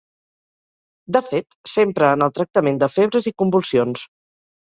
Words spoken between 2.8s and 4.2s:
de febres i convulsions.